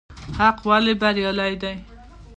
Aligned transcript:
حق 0.37 0.57
ولې 0.69 0.93
بريالی 1.01 1.53
دی؟ 1.61 1.73